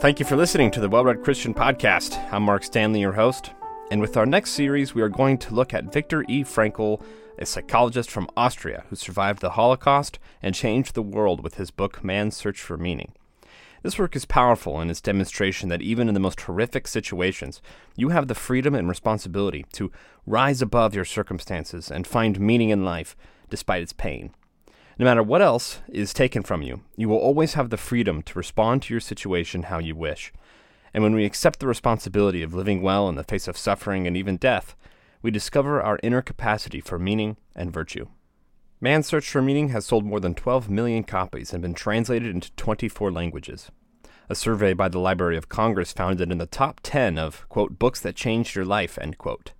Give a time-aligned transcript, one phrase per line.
[0.00, 2.18] thank you for listening to the Well Read Christian Podcast.
[2.32, 3.50] I'm Mark Stanley, your host.
[3.90, 6.42] And with our next series, we are going to look at Viktor E.
[6.42, 7.02] Frankl,
[7.38, 12.02] a psychologist from Austria who survived the Holocaust and changed the world with his book
[12.02, 13.12] Man's Search for Meaning.
[13.82, 17.60] This work is powerful in its demonstration that even in the most horrific situations,
[17.94, 19.92] you have the freedom and responsibility to
[20.24, 23.14] rise above your circumstances and find meaning in life
[23.50, 24.32] despite its pain.
[25.00, 28.38] No matter what else is taken from you, you will always have the freedom to
[28.38, 30.30] respond to your situation how you wish.
[30.92, 34.14] And when we accept the responsibility of living well in the face of suffering and
[34.14, 34.76] even death,
[35.22, 38.08] we discover our inner capacity for meaning and virtue.
[38.78, 42.52] Man's Search for Meaning has sold more than 12 million copies and been translated into
[42.56, 43.70] 24 languages.
[44.28, 47.78] A survey by the Library of Congress found it in the top 10 of, quote,
[47.78, 49.52] books that changed your life, end quote.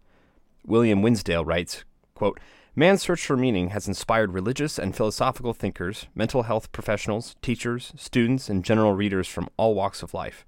[0.66, 1.84] William Winslade writes,
[2.20, 2.38] quote,
[2.76, 8.50] Man's search for meaning has inspired religious and philosophical thinkers, mental health professionals, teachers, students,
[8.50, 10.44] and general readers from all walks of life.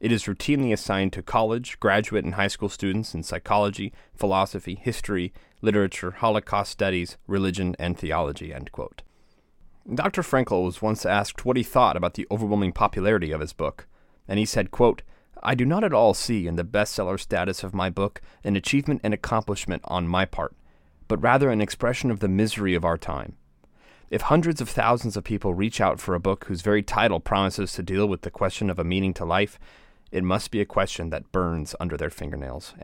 [0.00, 5.32] It is routinely assigned to college, graduate, and high school students in psychology, philosophy, history,
[5.62, 8.52] literature, Holocaust studies, religion, and theology.
[8.52, 10.22] Dr.
[10.22, 13.86] Frankl was once asked what he thought about the overwhelming popularity of his book,
[14.26, 15.02] and he said, quote,
[15.44, 19.00] I do not at all see in the bestseller status of my book an achievement
[19.04, 20.56] and accomplishment on my part
[21.08, 23.36] but rather an expression of the misery of our time.
[24.10, 27.72] If hundreds of thousands of people reach out for a book whose very title promises
[27.72, 29.58] to deal with the question of a meaning to life,
[30.12, 32.74] it must be a question that burns under their fingernails.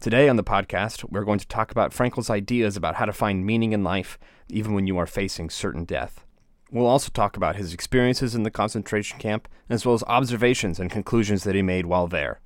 [0.00, 3.46] Today on the podcast, we're going to talk about Frankl's ideas about how to find
[3.46, 6.24] meaning in life, even when you are facing certain death.
[6.70, 10.90] We'll also talk about his experiences in the concentration camp, as well as observations and
[10.90, 12.40] conclusions that he made while there.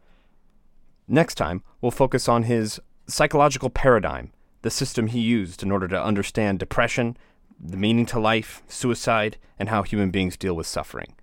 [1.09, 4.33] Next time, we'll focus on his psychological paradigm,
[4.63, 7.17] the system he used in order to understand depression,
[7.59, 11.15] the meaning to life, suicide, and how human beings deal with suffering.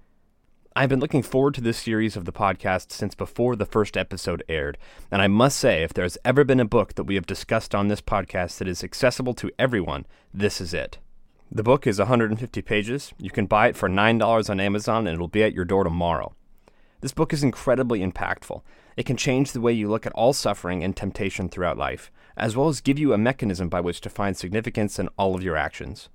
[0.75, 4.43] I've been looking forward to this series of the podcast since before the first episode
[4.49, 4.77] aired,
[5.09, 7.73] and I must say, if there has ever been a book that we have discussed
[7.73, 10.97] on this podcast that is accessible to everyone, this is it.
[11.51, 13.13] The book is 150 pages.
[13.19, 16.33] You can buy it for $9 on Amazon, and it'll be at your door tomorrow.
[17.05, 18.63] This book is incredibly impactful.
[18.97, 22.57] It can change the way you look at all suffering and temptation throughout life, as
[22.57, 25.55] well as give you a mechanism by which to find significance in all of your
[25.55, 26.09] actions.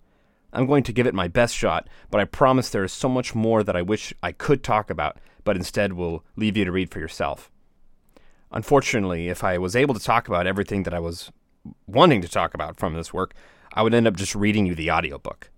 [0.53, 3.37] I'm going to give it my best shot, but I promise there is so much
[3.37, 6.91] more that I wish I could talk about, but instead will leave you to read
[6.91, 7.53] for yourself.
[8.51, 11.31] Unfortunately, if I was able to talk about everything that I was
[11.87, 13.33] wanting to talk about from this work,
[13.75, 15.51] I would end up just reading you the audiobook.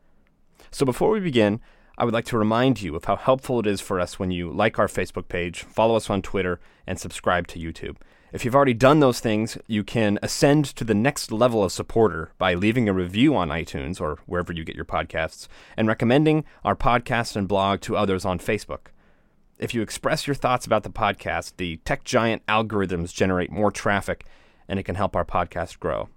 [0.70, 1.58] So before we begin,
[1.98, 4.50] I would like to remind you of how helpful it is for us when you
[4.50, 7.96] like our Facebook page, follow us on Twitter, and subscribe to YouTube.
[8.32, 12.32] If you've already done those things, you can ascend to the next level of supporter
[12.38, 16.74] by leaving a review on iTunes or wherever you get your podcasts and recommending our
[16.74, 18.86] podcast and blog to others on Facebook.
[19.58, 24.24] If you express your thoughts about the podcast, the tech giant algorithms generate more traffic
[24.66, 26.08] and it can help our podcast grow.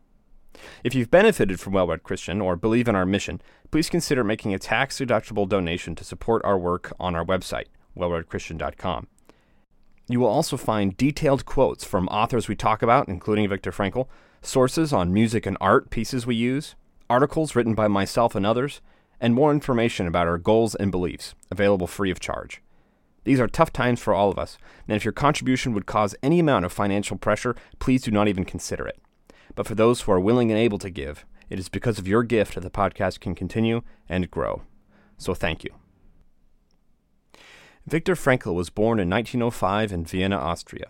[0.83, 4.53] If you've benefited from Well Read Christian or believe in our mission, please consider making
[4.53, 7.65] a tax deductible donation to support our work on our website,
[7.97, 9.07] wellreadchristian.com.
[10.07, 14.07] You will also find detailed quotes from authors we talk about, including Viktor Frankl,
[14.41, 16.75] sources on music and art pieces we use,
[17.09, 18.81] articles written by myself and others,
[19.19, 22.61] and more information about our goals and beliefs, available free of charge.
[23.23, 26.39] These are tough times for all of us, and if your contribution would cause any
[26.39, 28.99] amount of financial pressure, please do not even consider it.
[29.55, 32.23] But for those who are willing and able to give, it is because of your
[32.23, 34.63] gift that the podcast can continue and grow.
[35.17, 35.71] So thank you.
[37.87, 40.87] Viktor Frankl was born in 1905 in Vienna, Austria.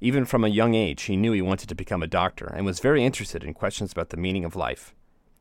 [0.00, 2.80] Even from a young age, he knew he wanted to become a doctor and was
[2.80, 4.94] very interested in questions about the meaning of life.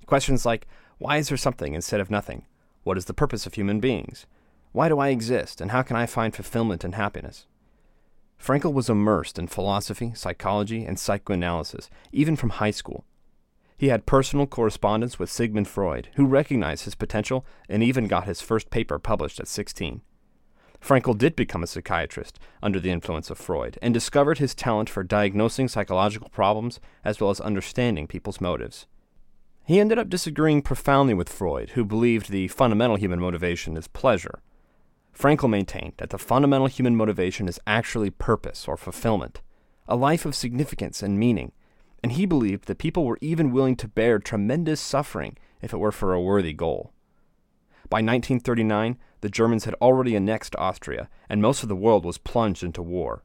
[0.06, 0.68] Questions like
[1.00, 2.45] why is there something instead of nothing?
[2.83, 4.27] What is the purpose of human beings?
[4.71, 7.47] Why do I exist, and how can I find fulfillment and happiness?
[8.41, 13.05] Frankl was immersed in philosophy, psychology, and psychoanalysis, even from high school.
[13.77, 18.41] He had personal correspondence with Sigmund Freud, who recognized his potential and even got his
[18.41, 20.01] first paper published at 16.
[20.81, 25.03] Frankl did become a psychiatrist under the influence of Freud and discovered his talent for
[25.03, 28.88] diagnosing psychological problems as well as understanding people's motives.
[29.65, 34.41] He ended up disagreeing profoundly with Freud, who believed the fundamental human motivation is pleasure,
[35.18, 39.42] Frankl maintained that the fundamental human motivation is actually purpose or fulfillment,
[39.88, 41.52] a life of significance and meaning,
[42.02, 45.92] and he believed that people were even willing to bear tremendous suffering if it were
[45.92, 46.92] for a worthy goal.
[47.90, 52.63] By 1939, the Germans had already annexed Austria, and most of the world was plunged
[52.63, 53.24] into war.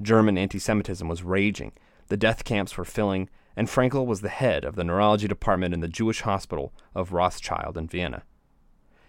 [0.00, 1.72] German anti Semitism was raging,
[2.06, 5.80] the death camps were filling, and Frankl was the head of the neurology department in
[5.80, 8.22] the Jewish hospital of Rothschild in Vienna.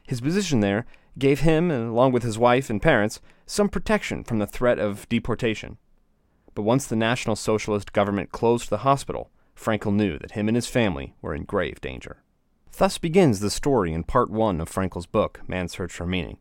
[0.07, 4.47] His position there gave him, along with his wife and parents, some protection from the
[4.47, 5.77] threat of deportation.
[6.55, 10.67] But once the National Socialist government closed the hospital, Frankl knew that him and his
[10.67, 12.23] family were in grave danger.
[12.77, 16.37] Thus begins the story in part one of Frankl's book, Man's Search for Meaning.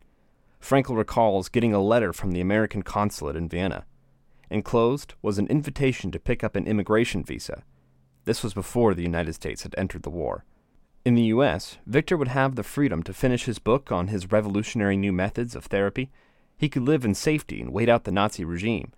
[0.60, 3.86] Frankl recalls getting a letter from the American consulate in Vienna.
[4.50, 7.64] Enclosed was an invitation to pick up an immigration visa.
[8.24, 10.44] This was before the United States had entered the war.
[11.04, 14.96] In the U.S., Viktor would have the freedom to finish his book on his revolutionary
[14.96, 16.10] new methods of therapy.
[16.56, 18.92] He could live in safety and wait out the Nazi regime,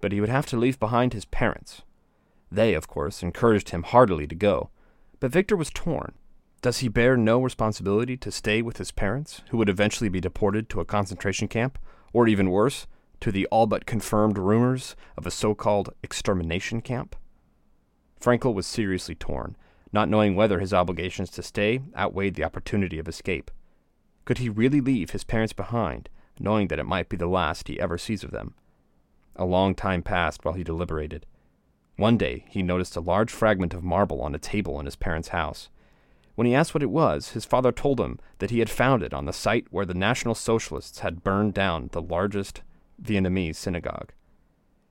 [0.00, 1.82] but he would have to leave behind his parents.
[2.50, 4.70] They, of course, encouraged him heartily to go,
[5.20, 6.12] but Viktor was torn.
[6.60, 10.68] Does he bear no responsibility to stay with his parents, who would eventually be deported
[10.68, 11.78] to a concentration camp,
[12.12, 12.86] or even worse,
[13.20, 17.16] to the all but confirmed rumors of a so called extermination camp?
[18.20, 19.56] Frankl was seriously torn,
[19.92, 23.50] not knowing whether his obligations to stay outweighed the opportunity of escape.
[24.24, 26.08] Could he really leave his parents behind,
[26.38, 28.54] knowing that it might be the last he ever sees of them?
[29.36, 31.24] A long time passed while he deliberated.
[31.96, 35.28] One day he noticed a large fragment of marble on a table in his parents'
[35.28, 35.68] house.
[36.34, 39.12] When he asked what it was, his father told him that he had found it
[39.12, 42.62] on the site where the National Socialists had burned down the largest
[43.00, 44.12] Viennese synagogue.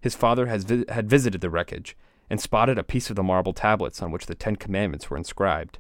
[0.02, 1.96] His father vi- had visited the wreckage
[2.30, 5.80] and spotted a piece of the marble tablets on which the Ten Commandments were inscribed.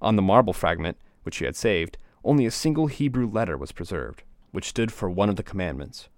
[0.00, 4.22] On the marble fragment, which he had saved, only a single Hebrew letter was preserved,
[4.50, 6.08] which stood for one of the commandments.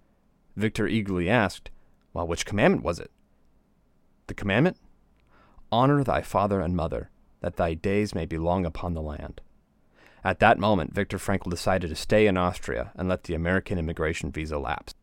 [0.57, 1.71] Viktor eagerly asked,
[2.13, 3.11] Well, which commandment was it?
[4.27, 4.77] The commandment?
[5.73, 7.11] Honor thy father and mother,
[7.41, 9.41] that thy days may be long upon the land.
[10.23, 14.31] At that moment, Viktor Frankl decided to stay in Austria and let the American immigration
[14.31, 14.95] visa lapse.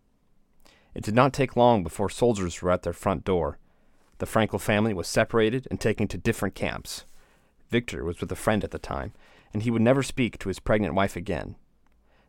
[0.93, 3.57] It did not take long before soldiers were at their front door
[4.19, 7.05] the Frankl family was separated and taken to different camps.
[7.69, 9.13] Viktor was with a friend at the time,
[9.53, 11.55] and he would never speak to his pregnant wife again.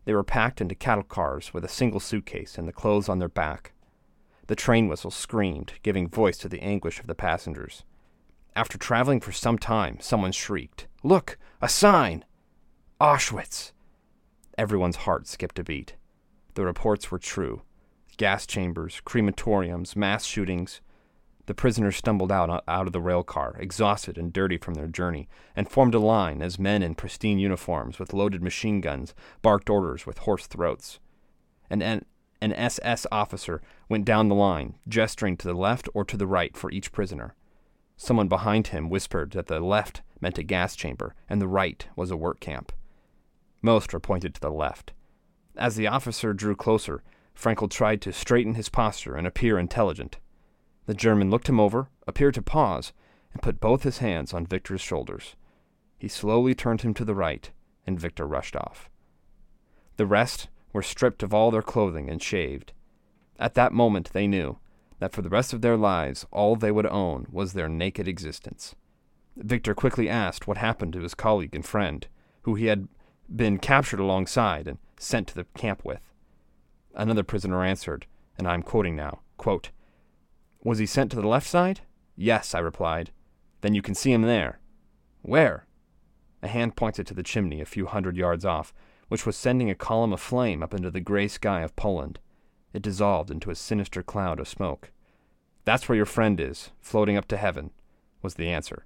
[0.05, 3.29] They were packed into cattle cars with a single suitcase and the clothes on their
[3.29, 3.73] back.
[4.47, 7.85] The train whistle screamed, giving voice to the anguish of the passengers.
[8.57, 12.25] After traveling for some time, someone shrieked, Look, a sign!
[13.01, 13.73] Auschwitz!
[14.57, 15.95] Everyone's heart skipped a beat.
[16.55, 17.63] The reports were true
[18.17, 20.81] gas chambers, crematoriums, mass shootings,
[21.49, 24.87] the prisoners stumbled out, uh, out of the rail car, exhausted and dirty from their
[24.87, 29.71] journey, and formed a line as men in pristine uniforms with loaded machine guns barked
[29.71, 31.01] orders with hoarse throats.
[31.71, 32.05] An, an,
[32.43, 36.55] an SS officer went down the line, gesturing to the left or to the right
[36.55, 37.35] for each prisoner.
[37.97, 42.11] Someone behind him whispered that the left meant a gas chamber and the right was
[42.11, 42.73] a work camp.
[43.63, 44.93] Most were pointed to the left.
[45.57, 47.03] As the officer drew closer,
[47.35, 50.19] Frankl tried to straighten his posture and appear intelligent.
[50.89, 52.95] The German looked him over, appeared to pause,
[53.35, 55.37] and put both his hands on Viktor's shoulders.
[55.99, 57.51] He slowly turned him to the right,
[57.87, 58.89] and Viktor rushed off.
[59.99, 62.73] The rest were stripped of all their clothing and shaved.
[63.39, 64.61] At that moment they knew
[64.99, 68.75] that for the rest of their lives all they would own was their naked existence.
[69.37, 72.07] Viktor quickly asked what happened to his colleague and friend,
[72.43, 72.89] who he had
[73.29, 76.01] been captured alongside and sent to the camp with.
[76.95, 78.07] Another prisoner answered,
[78.39, 79.69] and I am quoting now, quote,
[80.69, 81.81] was he sent to the left side?
[82.17, 83.11] Yes, I replied.
[83.61, 84.61] Then you can see him there.
[85.23, 85.67] Where?
[86.43, 88.73] A hand pointed to the chimney a few hundred yards off,
[89.09, 92.19] which was sending a column of flame up into the gray sky of Poland.
[92.73, 94.91] It dissolved into a sinister cloud of smoke.
[95.65, 97.71] That's where your friend is, floating up to heaven,
[98.23, 98.85] was the answer.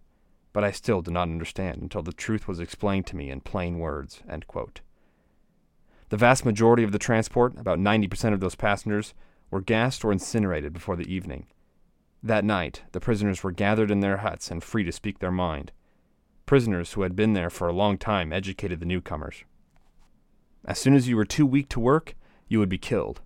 [0.52, 3.78] But I still did not understand until the truth was explained to me in plain
[3.78, 4.22] words.
[6.08, 9.14] The vast majority of the transport, about 90% of those passengers,
[9.50, 11.46] were gassed or incinerated before the evening.
[12.22, 15.72] That night, the prisoners were gathered in their huts and free to speak their mind.
[16.46, 19.44] Prisoners who had been there for a long time educated the newcomers.
[20.64, 22.14] As soon as you were too weak to work,
[22.46, 23.20] you would be killed.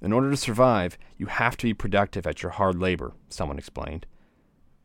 [0.00, 4.06] In order to survive, you have to be productive at your hard labor, someone explained.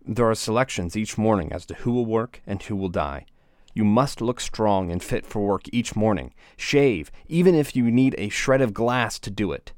[0.05, 3.25] There are selections each morning as to who will work and who will die.
[3.73, 6.33] You must look strong and fit for work each morning.
[6.55, 9.73] Shave, even if you need a shred of glass to do it.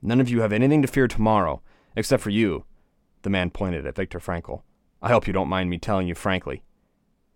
[0.00, 1.62] None of you have anything to fear tomorrow,
[1.96, 2.64] except for you,
[3.22, 4.62] the man pointed at Viktor Frankl.
[5.00, 6.62] I hope you don't mind me telling you frankly.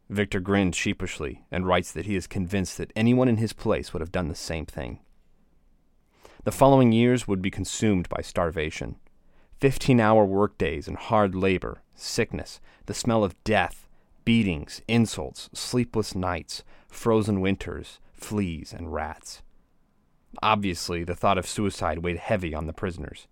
[0.09, 4.01] Viktor grinned sheepishly and writes that he is convinced that anyone in his place would
[4.01, 5.01] have done the same thing.
[6.45, 8.97] The following years would be consumed by starvation.
[9.59, 13.89] Fifteen hour workdays and hard labor, sickness, the smell of death,
[14.25, 19.43] beatings, insults, sleepless nights, frozen winters, fleas, and rats.
[20.43, 23.27] Obviously, the thought of suicide weighed heavy on the prisoners.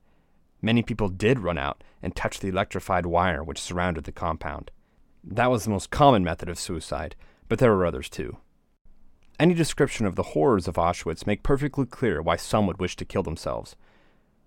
[0.65, 4.71] Many people did run out and touch the electrified wire which surrounded the compound.
[5.23, 7.17] That was the most common method of suicide,
[7.51, 8.39] but there were others too.
[9.39, 13.05] Any description of the horrors of Auschwitz make perfectly clear why some would wish to
[13.05, 13.77] kill themselves.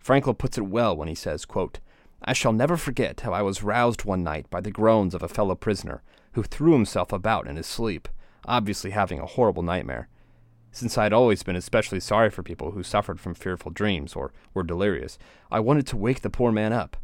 [0.03, 1.77] Frankl puts it well when he says, quote,
[2.23, 5.27] I shall never forget how I was roused one night by the groans of a
[5.27, 8.07] fellow prisoner who threw himself about in his sleep,
[8.43, 10.07] obviously having a horrible nightmare.
[10.71, 14.31] Since I had always been especially sorry for people who suffered from fearful dreams or
[14.53, 15.17] were delirious,
[15.51, 16.97] I wanted to wake the poor man up.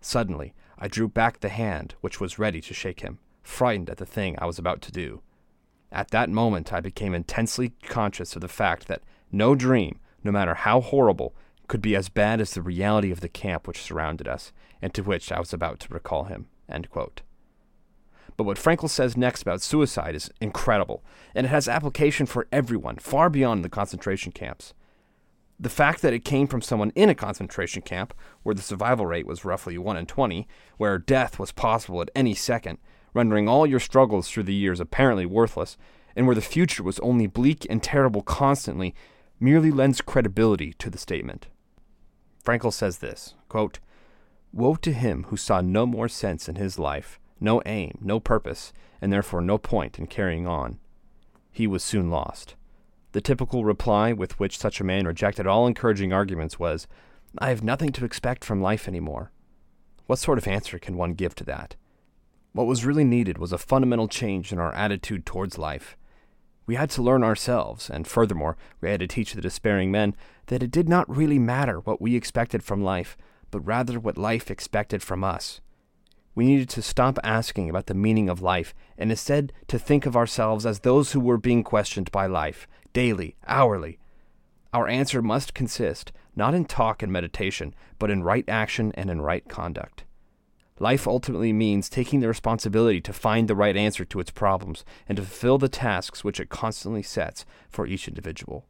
[0.00, 4.06] Suddenly, I drew back the hand which was ready to shake him, frightened at the
[4.06, 5.22] thing I was about to do.
[5.92, 10.54] At that moment, I became intensely conscious of the fact that no dream, no matter
[10.54, 11.34] how horrible,
[11.68, 15.02] could be as bad as the reality of the camp which surrounded us, and to
[15.02, 16.46] which I was about to recall him.
[18.36, 21.02] But what Frankl says next about suicide is incredible,
[21.34, 24.74] and it has application for everyone, far beyond the concentration camps.
[25.58, 28.12] The fact that it came from someone in a concentration camp,
[28.42, 32.34] where the survival rate was roughly 1 in 20, where death was possible at any
[32.34, 32.78] second,
[33.14, 35.78] rendering all your struggles through the years apparently worthless,
[36.14, 38.94] and where the future was only bleak and terrible constantly,
[39.40, 41.46] merely lends credibility to the statement.
[42.44, 43.78] Frankl says this quote,
[44.52, 48.72] Woe to him who saw no more sense in his life, no aim, no purpose,
[49.00, 50.78] and therefore no point in carrying on.
[51.50, 52.54] He was soon lost.
[53.12, 56.86] The typical reply with which such a man rejected all encouraging arguments was,
[57.38, 59.30] I have nothing to expect from life any more.
[60.06, 61.76] What sort of answer can one give to that?
[62.52, 65.96] What was really needed was a fundamental change in our attitude towards life.
[66.66, 70.16] We had to learn ourselves, and furthermore, we had to teach the despairing men
[70.46, 73.16] that it did not really matter what we expected from life,
[73.50, 75.60] but rather what life expected from us.
[76.36, 80.14] We needed to stop asking about the meaning of life and instead to think of
[80.14, 83.98] ourselves as those who were being questioned by life, daily, hourly.
[84.72, 89.22] Our answer must consist not in talk and meditation, but in right action and in
[89.22, 90.04] right conduct.
[90.78, 95.16] Life ultimately means taking the responsibility to find the right answer to its problems and
[95.16, 98.66] to fulfill the tasks which it constantly sets for each individual.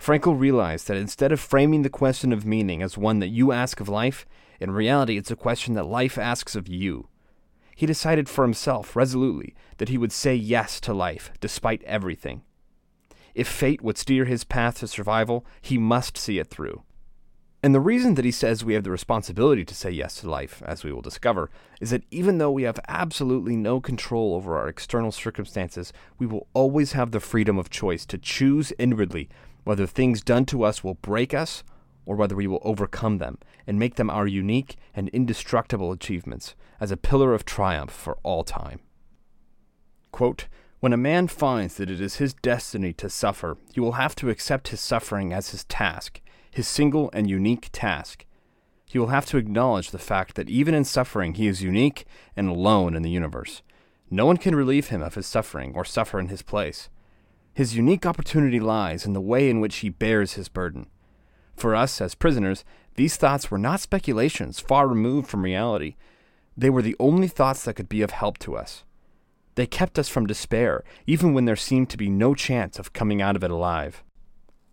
[0.00, 3.80] Frankl realized that instead of framing the question of meaning as one that you ask
[3.80, 4.24] of life,
[4.60, 7.08] in reality it's a question that life asks of you.
[7.76, 12.42] He decided for himself resolutely that he would say yes to life, despite everything.
[13.34, 16.84] If fate would steer his path to survival, he must see it through.
[17.64, 20.62] And the reason that he says we have the responsibility to say yes to life,
[20.66, 24.68] as we will discover, is that even though we have absolutely no control over our
[24.68, 29.30] external circumstances, we will always have the freedom of choice to choose inwardly
[29.64, 31.64] whether things done to us will break us
[32.06, 36.90] or whether we will overcome them and make them our unique and indestructible achievements as
[36.90, 38.80] a pillar of triumph for all time.
[40.12, 40.46] Quote,
[40.80, 44.28] when a man finds that it is his destiny to suffer, he will have to
[44.28, 46.20] accept his suffering as his task,
[46.50, 48.26] his single and unique task.
[48.84, 52.04] He will have to acknowledge the fact that even in suffering he is unique
[52.36, 53.62] and alone in the universe.
[54.10, 56.90] No one can relieve him of his suffering or suffer in his place.
[57.54, 60.86] His unique opportunity lies in the way in which he bears his burden.
[61.56, 62.64] For us, as prisoners,
[62.96, 65.96] these thoughts were not speculations far removed from reality.
[66.56, 68.84] They were the only thoughts that could be of help to us.
[69.56, 73.22] They kept us from despair, even when there seemed to be no chance of coming
[73.22, 74.02] out of it alive.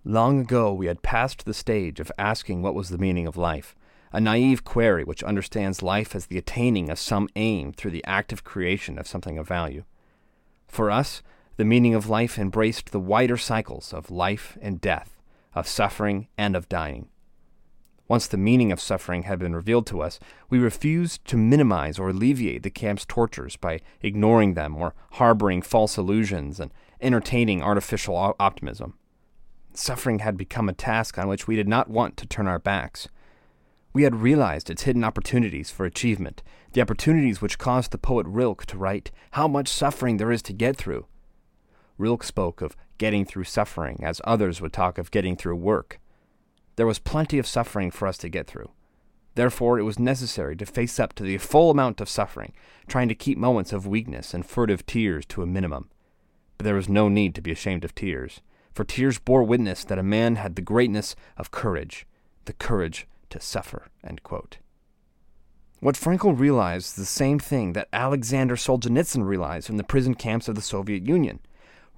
[0.04, 3.76] Long ago, we had passed the stage of asking what was the meaning of life,
[4.12, 8.44] a naive query which understands life as the attaining of some aim through the active
[8.44, 9.84] creation of something of value.
[10.68, 11.22] For us,
[11.58, 15.21] the meaning of life embraced the wider cycles of life and death,
[15.54, 17.10] of suffering and of dying.
[18.08, 22.10] Once the meaning of suffering had been revealed to us, we refused to minimize or
[22.10, 28.96] alleviate the camp's tortures by ignoring them or harboring false illusions and entertaining artificial optimism.
[29.74, 33.08] Suffering had become a task on which we did not want to turn our backs.
[33.94, 36.44] We had realized its hidden opportunities for achievement,
[36.74, 40.54] the opportunities which caused the poet Rilke to write, How much suffering there is to
[40.54, 41.06] get through.
[42.02, 46.00] Rilke spoke of getting through suffering as others would talk of getting through work.
[46.76, 48.72] There was plenty of suffering for us to get through.
[49.36, 52.54] Therefore, it was necessary to face up to the full amount of suffering,
[52.88, 55.90] trying to keep moments of weakness and furtive tears to a minimum.
[56.58, 58.42] But there was no need to be ashamed of tears,
[58.74, 62.06] for tears bore witness that a man had the greatness of courage,
[62.46, 63.88] the courage to suffer.
[65.80, 70.48] What Frankl realized is the same thing that Alexander Solzhenitsyn realized in the prison camps
[70.48, 71.40] of the Soviet Union.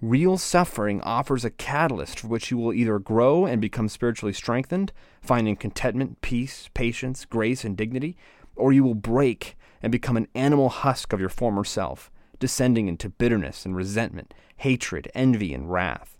[0.03, 4.91] Real suffering offers a catalyst for which you will either grow and become spiritually strengthened,
[5.21, 8.17] finding contentment, peace, patience, grace, and dignity,
[8.57, 13.07] or you will break and become an animal husk of your former self, descending into
[13.07, 16.17] bitterness and resentment, hatred, envy, and wrath.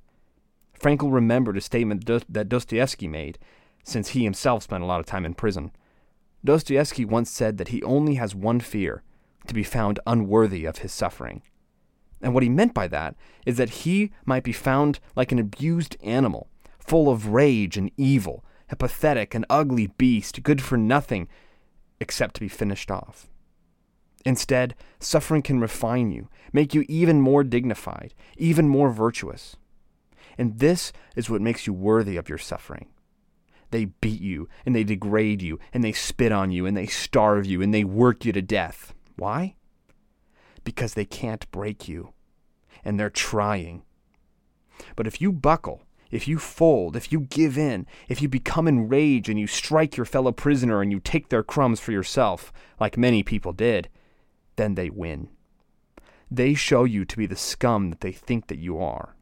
[0.80, 3.38] Frankl remembered a statement that Dostoevsky made,
[3.84, 5.74] since he himself spent a lot of time in prison.
[6.46, 9.04] Dostoevsky once said that he only has one fear
[9.46, 11.42] to be found unworthy of his suffering.
[12.24, 13.16] And what he meant by that
[13.46, 16.48] is that he might be found like an abused animal,
[16.80, 21.28] full of rage and evil, a pathetic and ugly beast, good for nothing
[22.00, 23.28] except to be finished off.
[24.26, 29.58] Instead, suffering can refine you, make you even more dignified, even more virtuous.
[30.38, 32.88] And this is what makes you worthy of your suffering.
[33.72, 37.46] They beat you, and they degrade you, and they spit on you, and they starve
[37.46, 38.94] you, and they work you to death.
[39.18, 39.56] Why?
[40.64, 42.13] Because they can't break you,
[42.84, 43.84] and they're trying.
[44.96, 49.30] But if you buckle, if you fold, if you give in, if you become enraged
[49.30, 53.24] and you strike your fellow prisoner and you take their crumbs for yourself, like many
[53.24, 53.90] people did,
[54.56, 55.30] then they win.
[56.30, 59.16] They show you to be the scum that they think that you are.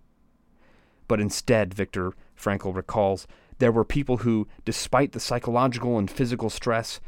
[1.07, 3.27] But instead, Viktor Frankl recalls,
[3.59, 6.99] there were people who, despite the psychological and physical stress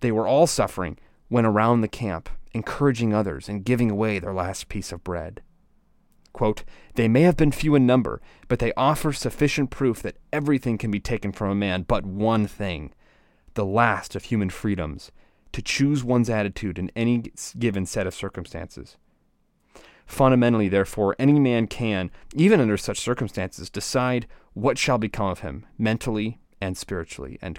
[0.00, 0.98] they were all suffering,
[1.30, 5.42] went around the camp, encouraging others and giving away their last piece of bread.
[6.32, 10.78] Quote, they may have been few in number, but they offer sufficient proof that everything
[10.78, 12.92] can be taken from a man but one thing
[13.54, 15.12] the last of human freedoms
[15.52, 17.24] to choose one's attitude in any
[17.58, 18.96] given set of circumstances.
[20.06, 25.66] Fundamentally, therefore, any man can, even under such circumstances, decide what shall become of him,
[25.78, 27.38] mentally and spiritually.
[27.42, 27.58] And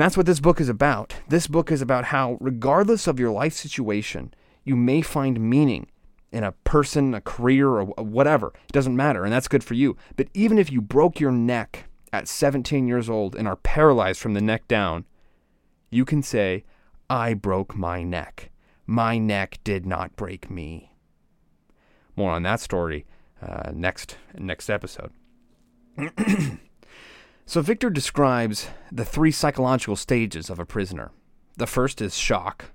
[0.00, 1.14] that's what this book is about.
[1.28, 4.32] This book is about how, regardless of your life situation,
[4.64, 5.88] you may find meaning
[6.32, 8.52] in a person, a career, or whatever.
[8.68, 9.96] It doesn't matter, and that's good for you.
[10.16, 14.34] But even if you broke your neck at 17 years old and are paralyzed from
[14.34, 15.04] the neck down,
[15.90, 16.64] you can say,
[17.08, 18.50] I broke my neck.
[18.86, 20.92] My neck did not break me.
[22.16, 23.06] More on that story
[23.42, 25.12] uh, next next episode.
[27.46, 31.10] so Viktor describes the three psychological stages of a prisoner.
[31.56, 32.66] The first is shock.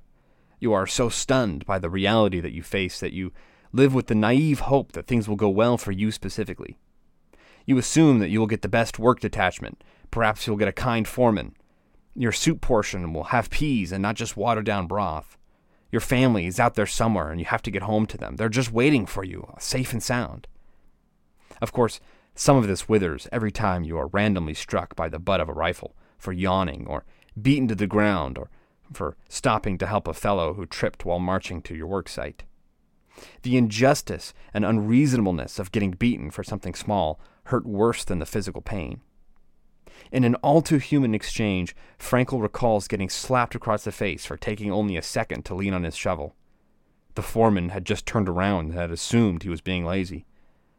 [0.62, 3.34] You are so stunned by the reality that you face that you
[3.74, 6.78] live with the naive hope that things will go well for you specifically.
[7.66, 9.84] You assume that you will get the best work detachment.
[10.12, 11.56] Perhaps you'll get a kind foreman,
[12.16, 15.38] your soup portion will have peas and not just watered down broth.
[15.92, 18.36] Your family is out there somewhere and you have to get home to them.
[18.36, 20.48] They're just waiting for you, safe and sound.
[21.62, 22.00] Of course,
[22.36, 25.54] some of this withers every time you are randomly struck by the butt of a
[25.54, 27.06] rifle for yawning or
[27.42, 28.50] beaten to the ground or
[28.94, 32.44] for stopping to help a fellow who tripped while marching to your work site.
[33.44, 38.62] The injustice and unreasonableness of getting beaten for something small hurt worse than the physical
[38.62, 39.02] pain.
[40.12, 44.72] In an all too human exchange, Frankl recalls getting slapped across the face for taking
[44.72, 46.36] only a second to lean on his shovel.
[47.16, 50.26] The foreman had just turned around and had assumed he was being lazy.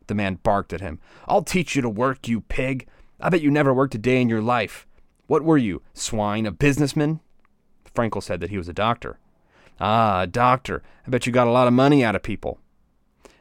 [0.07, 0.99] The man barked at him.
[1.27, 2.89] I'll teach you to work, you pig.
[3.21, 4.87] I bet you never worked a day in your life.
[5.27, 7.21] What were you, swine, a businessman?
[7.95, 9.19] Frankl said that he was a doctor.
[9.81, 10.83] Ah, a doctor.
[11.07, 12.59] I bet you got a lot of money out of people.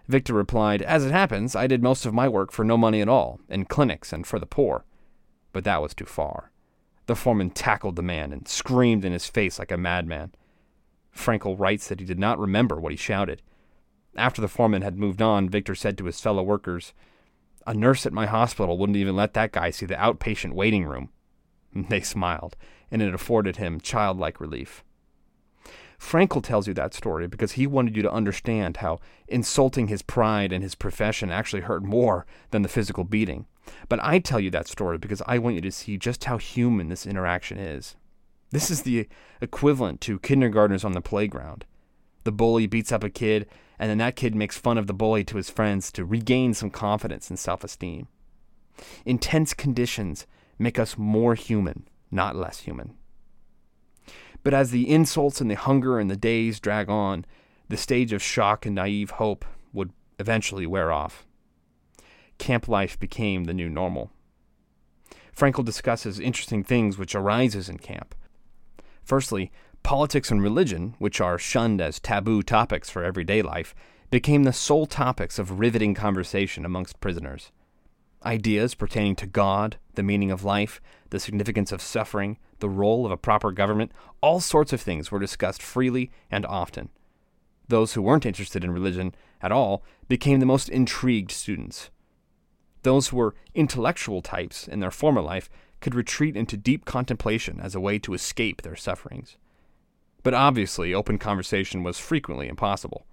[0.07, 3.09] Viktor replied, As it happens, I did most of my work for no money at
[3.09, 4.83] all, in clinics and for the poor
[5.53, 6.51] but that was too far.
[7.07, 10.31] The foreman tackled the man and screamed in his face like a madman.
[11.15, 13.41] Frankl writes that he did not remember what he shouted.
[14.15, 16.93] After the foreman had moved on, Viktor said to his fellow workers,
[17.67, 21.09] A nurse at my hospital wouldn't even let that guy see the outpatient waiting room.
[21.73, 22.55] They smiled,
[22.89, 24.83] and it afforded him childlike relief.
[25.99, 30.51] Frankl tells you that story because he wanted you to understand how insulting his pride
[30.51, 33.45] and his profession actually hurt more than the physical beating.
[33.87, 36.89] But I tell you that story because I want you to see just how human
[36.89, 37.95] this interaction is.
[38.49, 39.07] This is the
[39.41, 41.65] equivalent to kindergartners on the playground.
[42.23, 43.47] The bully beats up a kid,
[43.79, 46.71] and then that kid makes fun of the bully to his friends to regain some
[46.71, 48.07] confidence and self esteem.
[49.05, 50.25] Intense conditions
[50.61, 52.93] make us more human, not less human.
[54.43, 57.25] But as the insults and the hunger and the days drag on,
[57.67, 61.25] the stage of shock and naive hope would eventually wear off.
[62.37, 64.11] Camp life became the new normal.
[65.35, 68.13] Frankl discusses interesting things which arises in camp.
[69.03, 69.51] Firstly,
[69.83, 73.73] politics and religion, which are shunned as taboo topics for everyday life,
[74.11, 77.51] became the sole topics of riveting conversation amongst prisoners.
[78.23, 80.79] Ideas pertaining to God, the meaning of life,
[81.09, 85.19] the significance of suffering, the role of a proper government, all sorts of things were
[85.19, 86.89] discussed freely and often.
[87.67, 91.89] Those who weren't interested in religion at all became the most intrigued students.
[92.83, 97.73] Those who were intellectual types in their former life could retreat into deep contemplation as
[97.73, 99.37] a way to escape their sufferings.
[100.21, 103.07] But obviously, open conversation was frequently impossible.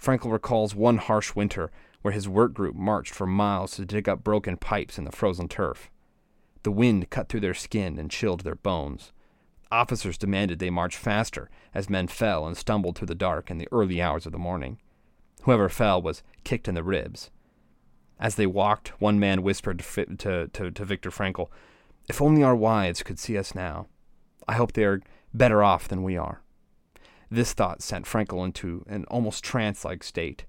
[0.00, 1.70] Frankl recalls one harsh winter
[2.02, 5.48] where his work group marched for miles to dig up broken pipes in the frozen
[5.48, 5.90] turf.
[6.62, 9.12] The wind cut through their skin and chilled their bones.
[9.70, 13.68] Officers demanded they march faster as men fell and stumbled through the dark in the
[13.72, 14.78] early hours of the morning.
[15.42, 17.30] Whoever fell was kicked in the ribs.
[18.20, 21.48] As they walked, one man whispered to, to, to Viktor Frankl,
[22.08, 23.86] If only our wives could see us now.
[24.46, 25.00] I hope they are
[25.32, 26.42] better off than we are.
[27.30, 30.44] This thought sent Frankl into an almost trance like state.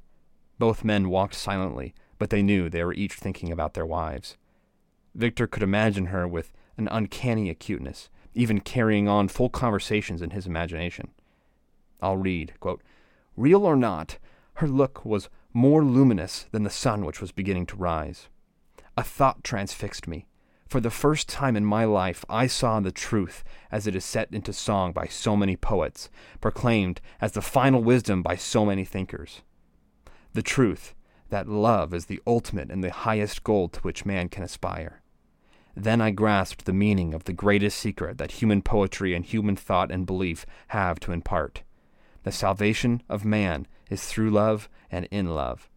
[0.59, 4.37] Both men walked silently, but they knew they were each thinking about their wives.
[5.15, 10.47] Viktor could imagine her with an uncanny acuteness, even carrying on full conversations in his
[10.47, 11.09] imagination.
[12.01, 12.81] I'll read, quote,
[13.35, 14.17] Real or not,
[14.55, 18.27] her look was more luminous than the sun which was beginning to rise.
[18.97, 20.27] A thought transfixed me.
[20.67, 24.29] For the first time in my life, I saw the truth as it is set
[24.31, 26.09] into song by so many poets,
[26.41, 29.41] proclaimed as the final wisdom by so many thinkers.
[30.33, 30.95] The truth
[31.29, 35.01] that love is the ultimate and the highest goal to which man can aspire.
[35.75, 39.91] Then I grasped the meaning of the greatest secret that human poetry and human thought
[39.91, 41.63] and belief have to impart.
[42.23, 45.69] The salvation of man is through love and in love.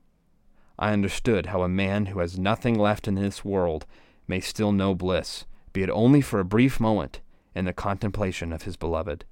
[0.79, 3.87] I understood how a man who has nothing left in this world
[4.29, 7.21] may still know bliss, be it only for a brief moment,
[7.55, 9.25] in the contemplation of his beloved.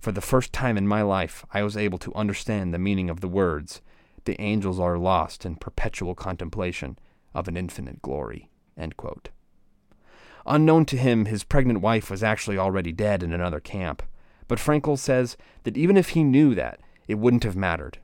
[0.00, 3.20] For the first time in my life, I was able to understand the meaning of
[3.20, 3.80] the words,
[4.28, 6.98] The angels are lost in perpetual contemplation
[7.32, 8.50] of an infinite glory.
[10.44, 14.02] Unknown to him, his pregnant wife was actually already dead in another camp.
[14.46, 18.00] But Frankl says that even if he knew that, it wouldn't have mattered.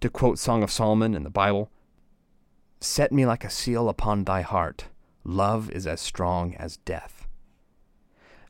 [0.00, 1.70] To quote Song of Solomon in the Bible,
[2.80, 4.86] Set me like a seal upon thy heart.
[5.22, 7.28] Love is as strong as death.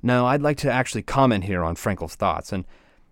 [0.05, 2.65] Now, I'd like to actually comment here on Frankl's thoughts, and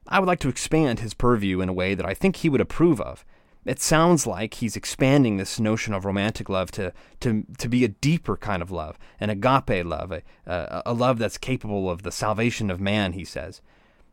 [0.07, 2.61] I would like to expand his purview in a way that I think he would
[2.61, 3.25] approve of.
[3.65, 7.89] It sounds like he's expanding this notion of romantic love to, to, to be a
[7.89, 12.13] deeper kind of love, an agape love, a, a, a love that's capable of the
[12.13, 13.61] salvation of man, he says.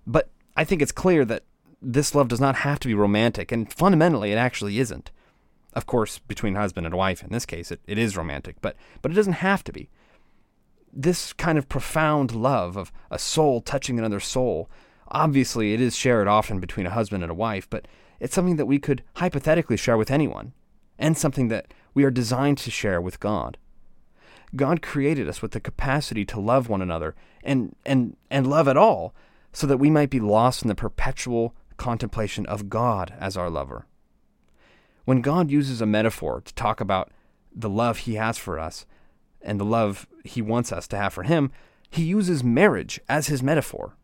[0.06, 1.44] But I think it's clear that
[1.82, 5.12] this love does not have to be romantic, and fundamentally, it actually isn't.
[5.74, 9.12] Of course, between husband and wife, in this case, it, it is romantic, but, but
[9.12, 9.90] it doesn't have to be.
[10.92, 14.70] This kind of profound love of a soul touching another soul,
[15.08, 17.88] obviously, it is shared often between a husband and a wife, but
[18.20, 20.54] it's something that we could hypothetically share with anyone,
[20.98, 23.58] and something that we are designed to share with God.
[24.56, 28.78] God created us with the capacity to love one another and, and, and love at
[28.78, 29.14] all,
[29.52, 33.86] so that we might be lost in the perpetual contemplation of God as our lover.
[35.06, 37.12] When God uses a metaphor to talk about
[37.56, 38.86] the love he has for us
[39.42, 41.52] and the love he wants us to have for him,
[41.90, 43.96] he uses marriage as his metaphor.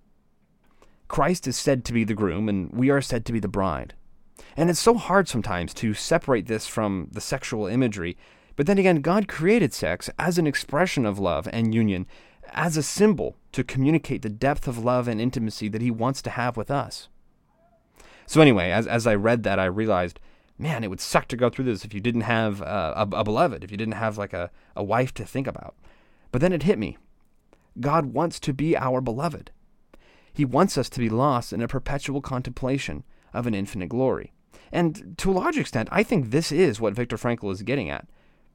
[1.08, 3.94] Christ is said to be the groom, and we are said to be the bride.
[4.56, 8.18] And it's so hard sometimes to separate this from the sexual imagery.
[8.56, 12.06] But then again, God created sex as an expression of love and union,
[12.52, 16.30] as a symbol to communicate the depth of love and intimacy that He wants to
[16.30, 17.10] have with us.
[18.26, 20.20] So, anyway, as, as I read that, I realized,
[20.58, 23.24] man, it would suck to go through this if you didn't have uh, a, a
[23.24, 25.76] beloved, if you didn't have like a, a wife to think about.
[26.32, 26.98] But then it hit me
[27.80, 29.52] God wants to be our beloved.
[30.32, 33.04] He wants us to be lost in a perpetual contemplation
[33.34, 34.33] of an infinite glory.
[34.74, 38.08] And to a large extent, I think this is what Viktor Frankl is getting at.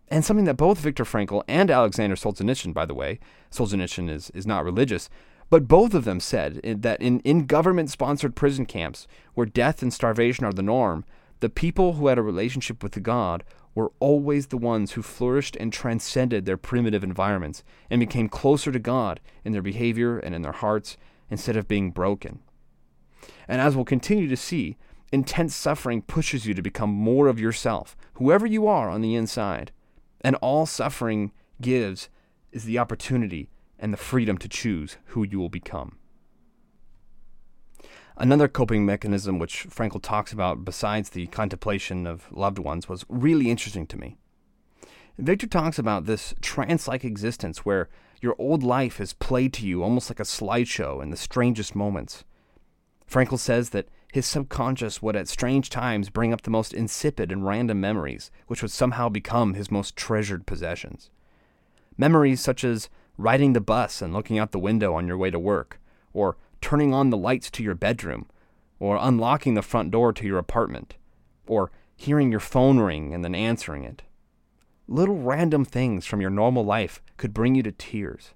[0.09, 3.21] And something that both Viktor Frankl and Alexander Solzhenitsyn, by the way,
[3.53, 5.09] Solzhenitsyn is, is not religious,
[5.49, 9.95] but both of them said that in, in government sponsored prison camps, where death and
[9.95, 11.05] starvation are the norm,
[11.39, 13.45] the people who had a relationship with God
[13.77, 18.79] were always the ones who flourished and transcended their primitive environments and became closer to
[18.81, 20.97] God in their behavior and in their hearts
[21.31, 22.41] instead of being broken.
[23.47, 24.77] And as we'll continue to see,
[25.12, 29.73] intense suffering pushes you to become more of yourself, whoever you are on the inside.
[30.21, 32.09] And all suffering gives
[32.53, 35.99] is the opportunity and the freedom to choose who you will become.
[38.16, 43.49] Another coping mechanism which Frankl talks about besides the contemplation of loved ones was really
[43.49, 44.16] interesting to me.
[45.16, 47.88] Viktor talks about this trance like existence where
[48.21, 52.25] your old life is played to you almost like a slideshow in the strangest moments.
[53.09, 57.47] Frankl says that his subconscious would at strange times bring up the most insipid and
[57.47, 61.11] random memories, which would somehow become his most treasured possessions.
[61.97, 65.38] Memories such as riding the bus and looking out the window on your way to
[65.38, 65.79] work,
[66.12, 68.27] or turning on the lights to your bedroom,
[68.79, 70.94] or unlocking the front door to your apartment,
[71.47, 74.03] or hearing your phone ring and then answering it.
[74.87, 78.33] Little random things from your normal life could bring you to tears.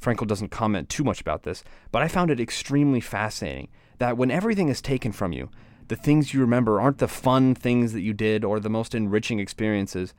[0.00, 4.30] Frankl doesn't comment too much about this, but I found it extremely fascinating that when
[4.30, 5.50] everything is taken from you,
[5.88, 9.38] the things you remember aren't the fun things that you did or the most enriching
[9.38, 10.14] experiences,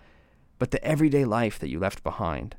[0.59, 2.55] but the everyday life that you left behind.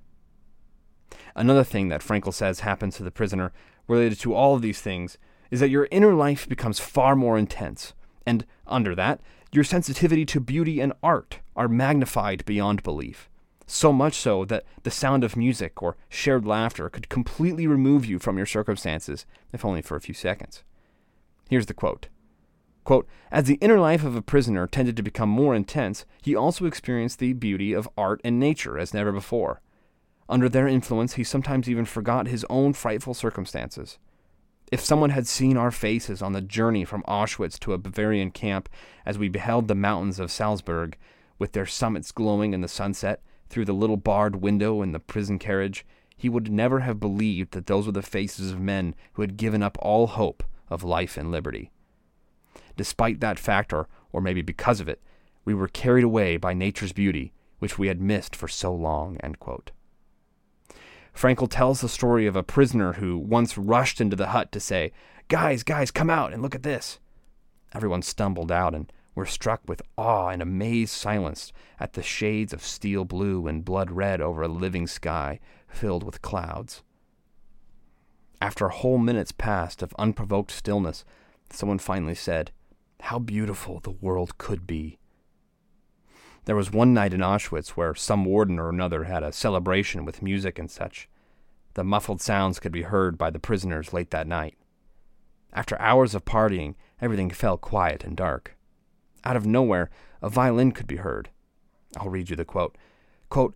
[1.34, 3.52] Another thing that Frankl says happens to the prisoner
[3.86, 5.18] related to all of these things
[5.50, 7.94] is that your inner life becomes far more intense,
[8.26, 13.30] And under that, your sensitivity to beauty and art are magnified beyond belief.
[13.66, 18.18] So much so that the sound of music or shared laughter could completely remove you
[18.18, 20.62] from your circumstances, if only for a few seconds.
[21.48, 22.08] Here's the quote
[22.84, 26.66] Quote, As the inner life of a prisoner tended to become more intense, he also
[26.66, 29.60] experienced the beauty of art and nature as never before.
[30.28, 33.98] Under their influence, he sometimes even forgot his own frightful circumstances.
[34.70, 38.68] If someone had seen our faces on the journey from Auschwitz to a Bavarian camp
[39.06, 40.96] as we beheld the mountains of Salzburg,
[41.38, 45.38] with their summits glowing in the sunset through the little barred window in the prison
[45.38, 49.38] carriage, he would never have believed that those were the faces of men who had
[49.38, 51.70] given up all hope of life and liberty.
[52.76, 55.00] Despite that factor, or maybe because of it,
[55.44, 59.18] we were carried away by nature's beauty, which we had missed for so long.
[61.14, 64.92] Frankl tells the story of a prisoner who once rushed into the hut to say,
[65.28, 67.00] Guys, guys, come out and look at this.
[67.74, 72.64] Everyone stumbled out and were struck with awe and amazed silence at the shades of
[72.64, 76.82] steel blue and blood red over a living sky filled with clouds.
[78.40, 81.04] After whole minute's passed of unprovoked stillness,
[81.50, 82.52] someone finally said,
[83.00, 84.98] How beautiful the world could be.
[86.44, 90.22] There was one night in Auschwitz where some warden or another had a celebration with
[90.22, 91.08] music and such.
[91.74, 94.56] The muffled sounds could be heard by the prisoners late that night.
[95.52, 98.56] After hours of partying, everything fell quiet and dark.
[99.24, 99.90] Out of nowhere,
[100.22, 101.30] a violin could be heard.
[101.96, 102.78] I'll read you the quote.
[103.28, 103.54] quote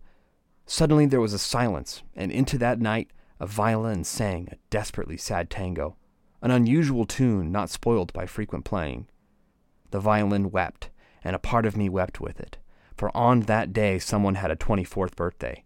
[0.65, 3.11] Suddenly there was a silence, and into that night
[3.43, 5.97] a violin sang a desperately sad tango,
[6.41, 9.07] an unusual tune not spoiled by frequent playing.
[9.91, 10.89] The violin wept,
[11.23, 12.57] and a part of me wept with it
[12.97, 15.65] for on that day someone had a 24th birthday.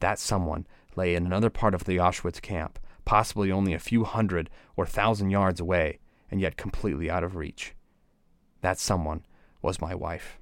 [0.00, 4.50] That someone lay in another part of the Auschwitz camp, possibly only a few hundred
[4.76, 7.74] or thousand yards away, and yet completely out of reach.
[8.60, 9.24] That someone
[9.62, 10.38] was my wife.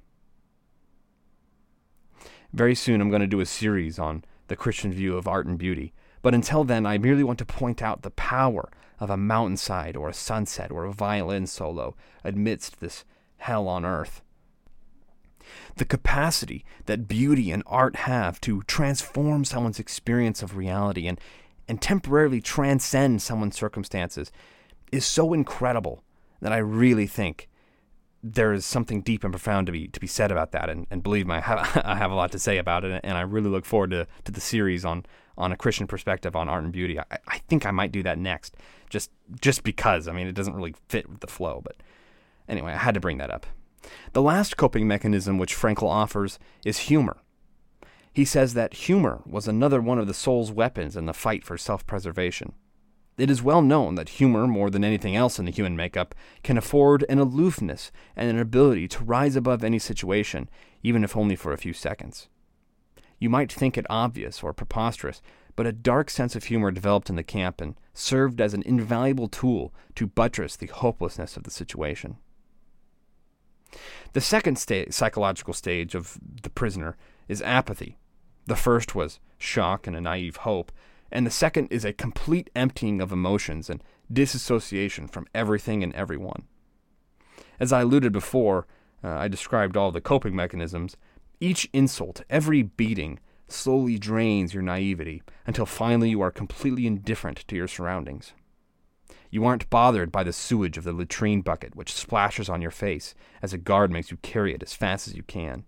[2.51, 5.57] Very soon I'm going to do a series on the Christian view of art and
[5.57, 9.95] beauty, but until then I merely want to point out the power of a mountainside
[9.95, 13.05] or a sunset or a violin solo amidst this
[13.37, 14.21] hell on earth.
[15.75, 21.19] The capacity that beauty and art have to transform someone's experience of reality and,
[21.67, 24.31] and temporarily transcend someone's circumstances
[24.91, 26.03] is so incredible
[26.41, 27.48] that I really think
[28.21, 30.69] there is something deep and profound to be to be said about that.
[30.69, 33.17] And, and believe me, I have, I have a lot to say about it, and
[33.17, 35.05] I really look forward to, to the series on
[35.37, 36.99] on a Christian perspective on art and beauty.
[36.99, 38.57] I, I think I might do that next,
[38.89, 40.07] just just because.
[40.07, 41.77] I mean, it doesn't really fit with the flow, but
[42.47, 43.45] anyway, I had to bring that up.
[44.13, 47.17] The last coping mechanism which Frankl offers is humor.
[48.11, 51.57] He says that humor was another one of the soul's weapons in the fight for
[51.57, 52.53] self preservation.
[53.19, 56.57] It is well known that humor, more than anything else in the human makeup, can
[56.57, 60.49] afford an aloofness and an ability to rise above any situation,
[60.83, 62.29] even if only for a few seconds.
[63.19, 65.21] You might think it obvious or preposterous,
[65.57, 69.27] but a dark sense of humor developed in the camp and served as an invaluable
[69.27, 72.15] tool to buttress the hopelessness of the situation.
[74.13, 76.95] The second sta- psychological stage of the prisoner
[77.27, 77.97] is apathy.
[78.45, 80.71] The first was shock and a naive hope,
[81.11, 86.43] and the second is a complete emptying of emotions and disassociation from everything and everyone.
[87.59, 88.67] As I alluded before,
[89.03, 90.97] uh, I described all the coping mechanisms.
[91.39, 97.55] Each insult, every beating, slowly drains your naivety until finally you are completely indifferent to
[97.55, 98.33] your surroundings.
[99.31, 103.13] You aren't bothered by the sewage of the latrine bucket which splashes on your face
[103.41, 105.65] as a guard makes you carry it as fast as you can.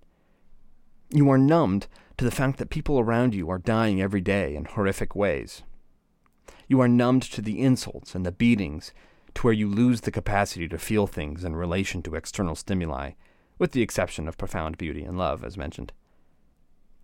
[1.09, 1.87] You are numbed
[2.21, 5.63] to the fact that people around you are dying every day in horrific ways.
[6.67, 8.93] You are numbed to the insults and the beatings
[9.33, 13.13] to where you lose the capacity to feel things in relation to external stimuli,
[13.57, 15.93] with the exception of profound beauty and love, as mentioned.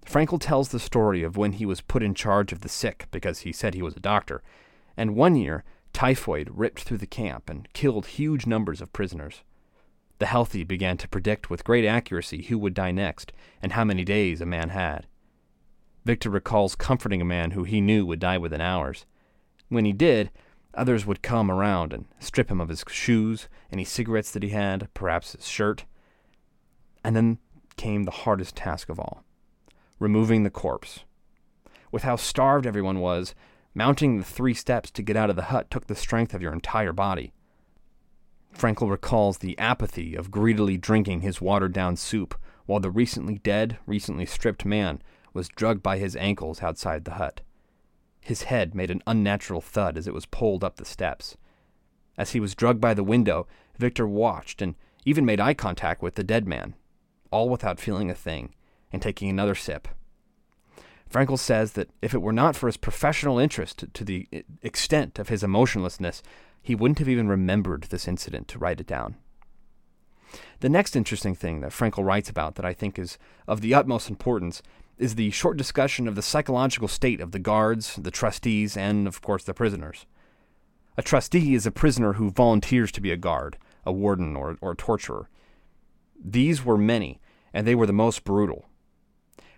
[0.05, 3.39] Frankl tells the story of when he was put in charge of the sick because
[3.39, 4.43] he said he was a doctor,
[4.95, 9.41] and one year Typhoid ripped through the camp and killed huge numbers of prisoners.
[10.19, 14.03] The healthy began to predict with great accuracy who would die next and how many
[14.03, 15.07] days a man had.
[16.05, 19.05] Viktor recalls comforting a man who he knew would die within hours.
[19.69, 20.31] When he did,
[20.73, 24.87] others would come around and strip him of his shoes, any cigarettes that he had,
[24.93, 25.85] perhaps his shirt.
[27.03, 27.39] And then
[27.75, 29.23] came the hardest task of all
[29.99, 30.99] removing the corpse.
[31.91, 33.33] With how starved everyone was,
[33.77, 36.51] Mounting the three steps to get out of the hut took the strength of your
[36.51, 37.31] entire body.
[38.57, 42.33] Frankl recalls the apathy of greedily drinking his watered down soup
[42.65, 47.41] while the recently dead, recently stripped man was drugged by his ankles outside the hut.
[48.19, 51.37] His head made an unnatural thud as it was pulled up the steps.
[52.17, 54.73] As he was drugged by the window, Viktor watched and
[55.05, 56.73] even made eye contact with the dead man,
[57.31, 58.55] all without feeling a thing
[58.91, 59.87] and taking another sip.
[61.09, 64.27] Frankl says that if it were not for his professional interest to the
[64.61, 66.21] extent of his emotionlessness,
[66.67, 69.15] he wouldn't have even remembered this incident to write it down.
[70.59, 74.09] The next interesting thing that Frankl writes about that I think is of the utmost
[74.09, 74.61] importance
[74.97, 79.21] is the short discussion of the psychological state of the guards, the trustees, and, of
[79.21, 80.05] course, the prisoners.
[80.97, 84.71] A trustee is a prisoner who volunteers to be a guard, a warden, or, or
[84.71, 85.29] a torturer.
[86.21, 87.21] These were many,
[87.53, 88.65] and they were the most brutal.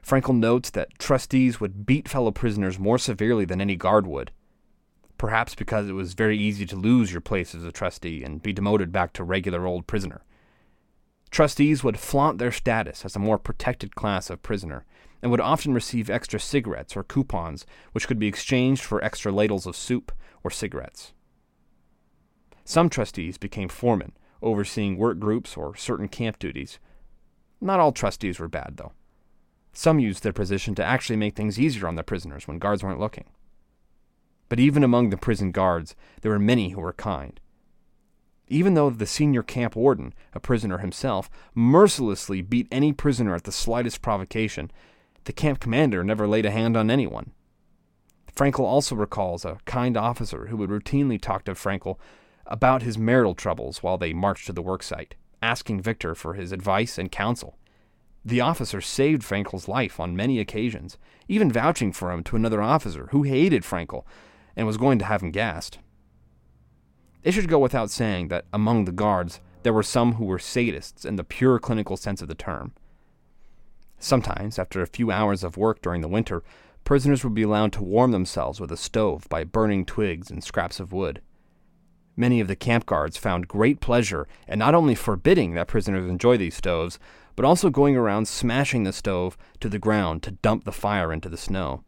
[0.06, 4.30] Frankl notes that trustees would beat fellow prisoners more severely than any guard would,
[5.20, 8.54] perhaps because it was very easy to lose your place as a trustee and be
[8.54, 10.24] demoted back to regular old prisoner.
[11.30, 14.86] Trustees would flaunt their status as a more protected class of prisoner
[15.22, 19.68] and would often receive extra cigarettes or coupons, which could be exchanged for extra ladles
[19.68, 20.12] of soup
[20.44, 21.14] or cigarettes.
[22.64, 26.80] Some trustees became foremen, overseeing work groups or certain camp duties.
[27.60, 28.94] Not all trustees were bad, though.
[29.74, 33.00] Some used their position to actually make things easier on the prisoners when guards weren't
[33.00, 33.26] looking.
[34.50, 37.40] But even among the prison guards, there were many who were kind.
[38.48, 43.52] Even though the senior camp warden, a prisoner himself, mercilessly beat any prisoner at the
[43.52, 44.72] slightest provocation,
[45.26, 47.32] the camp commander never laid a hand on anyone.
[48.36, 52.00] Frankl also recalls a kind officer who would routinely talk to Frankl
[52.48, 55.12] about his marital troubles while they marched to the worksite,
[55.44, 57.58] asking Viktor for his advice and counsel.
[58.26, 63.08] The officer saved Frankl's life on many occasions, even vouching for him to another officer
[63.12, 64.06] who hated Frankl
[64.60, 65.80] and was going to have him gassed.
[67.24, 71.06] It should go without saying that among the guards there were some who were sadists
[71.06, 72.74] in the pure clinical sense of the term.
[74.00, 76.44] Sometimes, after a few hours of work during the winter,
[76.84, 80.82] prisoners would be allowed to warm themselves with a stove by burning twigs and scraps
[80.82, 81.22] of wood.
[82.18, 86.36] Many of the camp guards found great pleasure in not only forbidding that prisoners enjoy
[86.36, 87.00] these stoves,
[87.38, 91.30] but also going around smashing the stove to the ground to dump the fire into
[91.30, 91.86] the snow.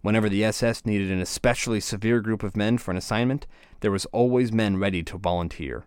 [0.00, 3.46] Whenever the SS needed an especially severe group of men for an assignment,
[3.80, 5.86] there was always men ready to volunteer.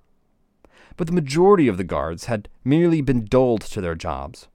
[0.97, 4.47] But the majority of the guards had merely been dulled to their jobs.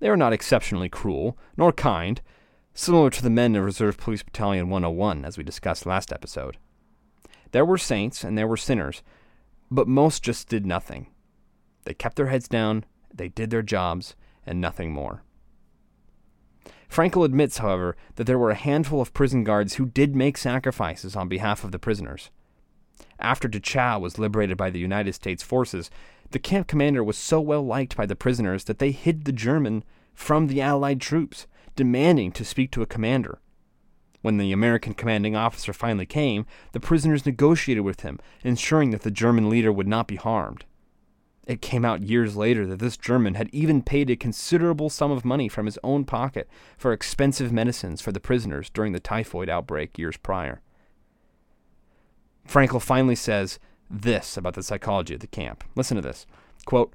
[0.00, 2.20] They were not exceptionally cruel, nor kind,
[2.74, 6.56] similar to the men of Reserve Police Battalion 101, as we discussed last episode.
[7.52, 9.02] There were saints and there were sinners,
[9.70, 11.06] but most just did nothing.
[11.84, 12.84] They kept their heads down
[13.16, 15.22] they did their jobs, and nothing more.
[16.90, 21.16] Frankl admits, however, that there were a handful of prison guards who did make sacrifices
[21.16, 22.30] on behalf of the prisoners.
[23.18, 25.90] After Dachau was liberated by the United States forces,
[26.30, 29.84] the camp commander was so well liked by the prisoners that they hid the German
[30.14, 31.46] from the Allied troops,
[31.76, 33.40] demanding to speak to a commander.
[34.22, 39.10] When the American commanding officer finally came, the prisoners negotiated with him, ensuring that the
[39.10, 40.64] German leader would not be harmed.
[41.46, 45.24] It came out years later that this German had even paid a considerable sum of
[45.24, 49.98] money from his own pocket for expensive medicines for the prisoners during the typhoid outbreak
[49.98, 50.62] years prior.
[52.48, 53.58] Frankl finally says
[53.90, 55.64] this about the psychology of the camp.
[55.74, 56.26] Listen to this.
[56.64, 56.94] Quote,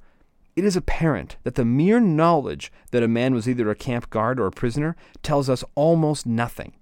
[0.55, 4.39] it is apparent that the mere knowledge that a man was either a camp guard
[4.39, 6.73] or a prisoner tells us almost nothing.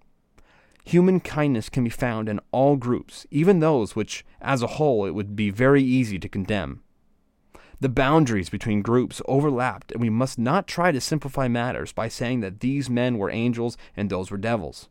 [0.85, 5.11] Human kindness can be found in all groups, even those which, as a whole, it
[5.11, 6.81] would be very easy to condemn.
[7.79, 12.39] The boundaries between groups overlapped, and we must not try to simplify matters by saying
[12.39, 14.89] that these men were angels and those were devils.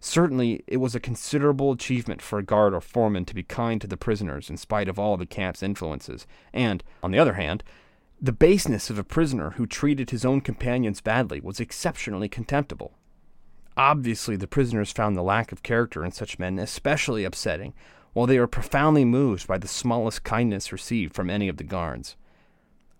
[0.00, 3.86] Certainly, it was a considerable achievement for a guard or foreman to be kind to
[3.86, 7.64] the prisoners in spite of all the camp's influences, and, on the other hand,
[8.20, 12.94] the baseness of a prisoner who treated his own companions badly was exceptionally contemptible.
[13.76, 17.74] Obviously, the prisoners found the lack of character in such men especially upsetting,
[18.18, 22.16] while they were profoundly moved by the smallest kindness received from any of the guards.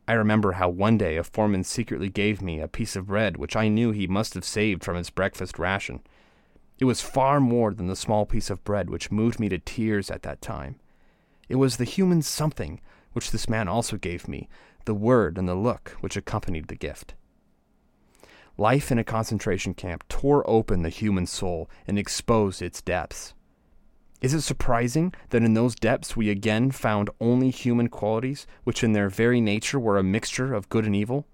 [0.07, 3.57] I remember how one day a foreman secretly gave me a piece of bread which
[3.57, 6.03] I knew he must have saved from his breakfast ration.
[6.79, 10.09] It was far more than the small piece of bread which moved me to tears
[10.09, 10.77] at that time.
[11.49, 12.81] It was the human something
[13.13, 14.49] which this man also gave me,
[14.85, 17.17] the word and the look which accompanied the gift.
[18.57, 23.35] Life in a concentration camp tore open the human soul and exposed its depths.
[24.21, 28.93] Is it surprising that in those depths we again found only human qualities, which in
[28.93, 31.27] their very nature were a mixture of good and evil?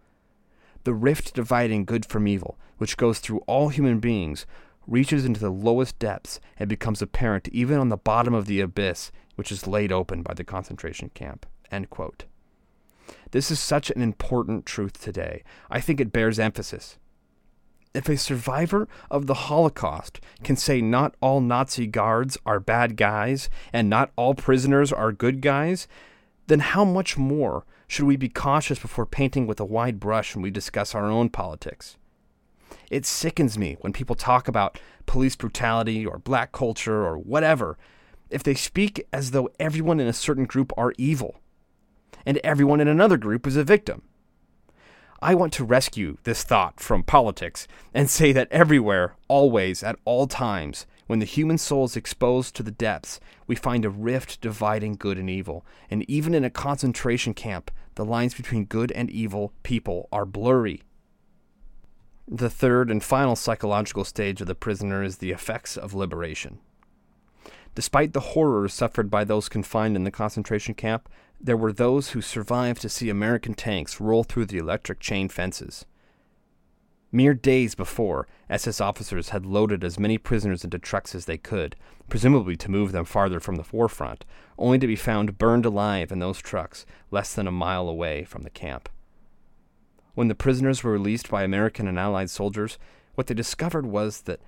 [0.84, 4.44] The rift dividing good from evil, which goes through all human beings,
[4.86, 9.10] reaches into the lowest depths and becomes apparent even on the bottom of the abyss
[9.34, 11.46] which is laid open by the concentration camp.
[13.30, 15.42] This is such an important truth today.
[15.70, 16.98] I think it bears emphasis
[17.94, 23.48] if a survivor of the Holocaust can say not all Nazi guards are bad guys
[23.72, 25.86] and not all prisoners are good guys,
[26.48, 30.42] then how much more Should we be cautious before painting with a wide brush when
[30.42, 31.96] we discuss our own politics?
[32.90, 37.78] It sickens me when people talk about police brutality or black culture or whatever
[38.30, 41.40] if they speak as though everyone in a certain group are evil
[42.26, 44.02] and everyone in another group is a victim.
[45.24, 50.26] I want to rescue this thought from politics and say that everywhere, always, at all
[50.26, 54.96] times, when the human soul is exposed to the depths, we find a rift dividing
[54.96, 55.64] good and evil.
[55.88, 60.82] And even in a concentration camp, the lines between good and evil people are blurry.
[62.28, 66.58] The third and final psychological stage of the prisoner is the effects of liberation.
[67.74, 71.08] Despite the horrors suffered by those confined in the concentration camp,
[71.44, 75.84] there were those who survived to see American tanks roll through the electric chain fences.
[77.12, 81.76] Mere days before, SS officers had loaded as many prisoners into trucks as they could,
[82.08, 84.24] presumably to move them farther from the forefront,
[84.58, 88.40] only to be found burned alive in those trucks less than a mile away from
[88.40, 88.88] the camp.
[90.14, 92.78] When the prisoners were released by American and Allied soldiers,
[93.16, 94.40] what they discovered was that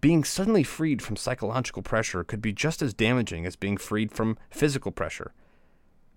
[0.00, 4.36] being suddenly freed from psychological pressure could be just as damaging as being freed from
[4.50, 5.32] physical pressure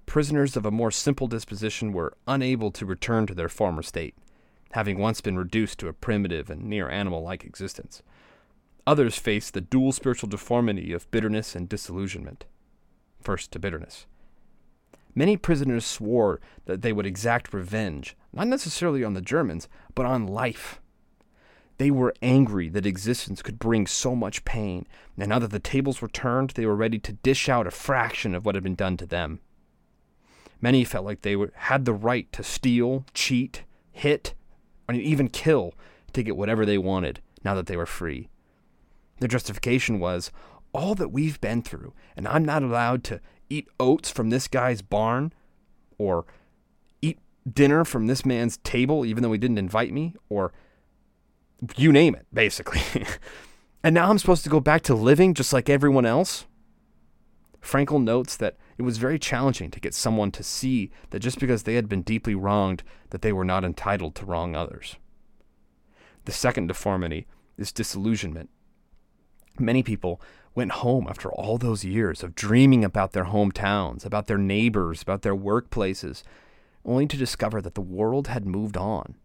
[0.07, 4.15] prisoners of a more simple disposition were unable to return to their former state,
[4.71, 8.01] having once been reduced to a primitive and near animal like existence.
[8.87, 12.45] Others faced the dual spiritual deformity of bitterness and disillusionment.
[13.21, 14.07] First to bitterness.
[15.13, 20.25] Many prisoners swore that they would exact revenge, not necessarily on the Germans, but on
[20.25, 20.79] life.
[21.79, 24.87] They were angry that existence could bring so much pain,
[25.17, 28.33] and now that the tables were turned, they were ready to dish out a fraction
[28.33, 29.41] of what had been done to them.
[30.61, 34.33] Many felt like they had the right to steal, cheat, hit,
[34.89, 35.73] and even kill
[36.13, 38.29] to get whatever they wanted now that they were free.
[39.19, 40.31] Their justification was
[40.73, 44.81] all that we've been through, and I'm not allowed to eat oats from this guy's
[44.81, 45.33] barn
[45.97, 46.25] or
[47.01, 47.19] eat
[47.51, 50.51] dinner from this man's table even though he didn't invite me or
[51.75, 52.81] you name it, basically.
[53.83, 56.45] and now I'm supposed to go back to living just like everyone else?
[57.61, 61.63] Frankl notes that it was very challenging to get someone to see that just because
[61.63, 64.97] they had been deeply wronged, that they were not entitled to wrong others.
[66.25, 67.25] The second deformity
[67.57, 68.49] is disillusionment.
[69.59, 70.21] Many people
[70.53, 75.23] went home after all those years of dreaming about their hometowns, about their neighbors, about
[75.23, 76.21] their workplaces,
[76.85, 79.15] only to discover that the world had moved on.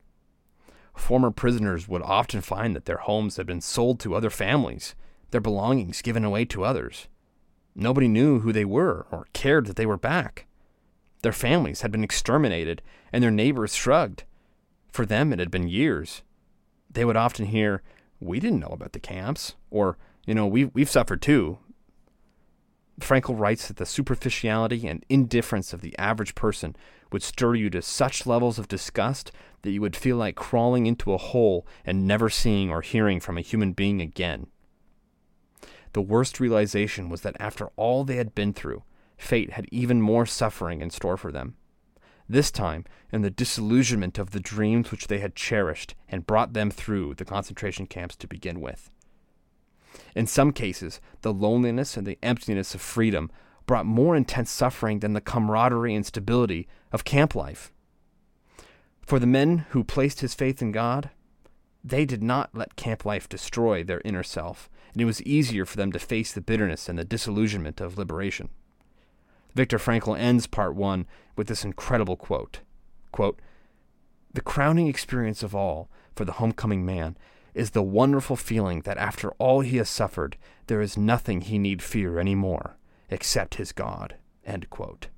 [0.94, 4.94] Former prisoners would often find that their homes had been sold to other families,
[5.30, 7.08] their belongings given away to others.
[7.74, 10.46] Nobody knew who they were or cared that they were back.
[11.22, 14.24] Their families had been exterminated, and their neighbors shrugged.
[14.90, 16.22] For them, it had been years.
[16.90, 17.82] They would often hear,
[18.20, 19.96] We didn't know about the camps, or,
[20.26, 21.58] You know, we've, we've suffered too.
[23.00, 26.76] Frankl writes that the superficiality and indifference of the average person
[27.10, 31.12] would stir you to such levels of disgust that you would feel like crawling into
[31.12, 34.46] a hole and never seeing or hearing from a human being again.
[35.92, 38.82] The worst realization was that after all they had been through,
[39.16, 41.56] fate had even more suffering in store for them.
[42.28, 46.70] This time, in the disillusionment of the dreams which they had cherished and brought them
[46.70, 48.90] through the concentration camps to begin with.
[50.14, 53.30] In some cases, the loneliness and the emptiness of freedom
[53.66, 57.70] brought more intense suffering than the camaraderie and stability of camp life.
[59.02, 61.10] For the men who placed his faith in God,
[61.84, 65.76] they did not let camp life destroy their inner self, and it was easier for
[65.76, 68.48] them to face the bitterness and the disillusionment of liberation.
[69.54, 72.60] Viktor Frankl ends part one with this incredible quote
[73.10, 73.38] quote,
[74.32, 77.16] The crowning experience of all for the homecoming man
[77.54, 80.36] is the wonderful feeling that after all he has suffered,
[80.66, 82.76] there is nothing he need fear any more
[83.10, 84.16] except his God.
[84.44, 85.08] End quote.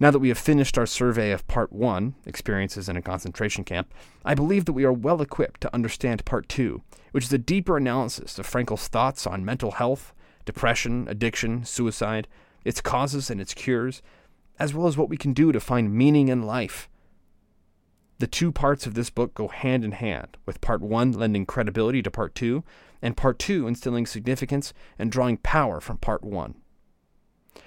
[0.00, 3.94] Now that we have finished our survey of Part 1, Experiences in a Concentration Camp,
[4.24, 6.82] I believe that we are well equipped to understand Part 2,
[7.12, 10.12] which is a deeper analysis of Frankl's thoughts on mental health,
[10.44, 12.26] depression, addiction, suicide,
[12.64, 14.02] its causes and its cures,
[14.58, 16.88] as well as what we can do to find meaning in life.
[18.18, 22.02] The two parts of this book go hand in hand, with Part 1 lending credibility
[22.02, 22.64] to Part 2,
[23.00, 26.56] and Part 2 instilling significance and drawing power from Part 1.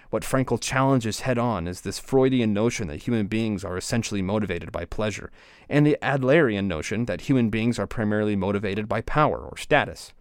[0.09, 4.71] What Frankl challenges head on is this Freudian notion that human beings are essentially motivated
[4.71, 5.31] by pleasure,
[5.67, 10.13] and the Adlerian notion that human beings are primarily motivated by power or status.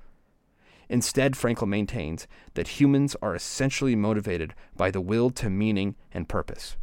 [0.88, 6.76] Instead, Frankl maintains that humans are essentially motivated by the will to meaning and purpose.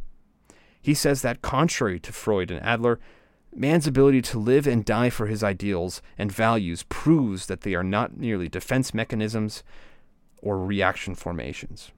[0.80, 3.00] He says that, contrary to Freud and Adler,
[3.54, 7.84] man's ability to live and die for his ideals and values proves that they are
[7.84, 9.62] not merely defense mechanisms
[10.42, 11.90] or reaction formations.